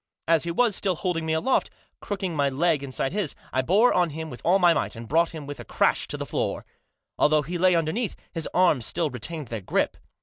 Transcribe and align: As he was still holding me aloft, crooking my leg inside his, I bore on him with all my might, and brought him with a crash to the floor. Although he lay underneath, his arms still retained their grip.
As 0.27 0.45
he 0.45 0.49
was 0.49 0.75
still 0.75 0.95
holding 0.95 1.27
me 1.27 1.33
aloft, 1.33 1.69
crooking 1.99 2.35
my 2.35 2.49
leg 2.49 2.81
inside 2.81 3.11
his, 3.13 3.35
I 3.53 3.61
bore 3.61 3.93
on 3.93 4.09
him 4.09 4.31
with 4.31 4.41
all 4.43 4.57
my 4.57 4.73
might, 4.73 4.95
and 4.95 5.07
brought 5.07 5.29
him 5.29 5.45
with 5.45 5.59
a 5.59 5.63
crash 5.63 6.07
to 6.07 6.17
the 6.17 6.25
floor. 6.25 6.65
Although 7.19 7.43
he 7.43 7.59
lay 7.59 7.75
underneath, 7.75 8.15
his 8.31 8.49
arms 8.51 8.87
still 8.87 9.11
retained 9.11 9.49
their 9.49 9.61
grip. 9.61 9.97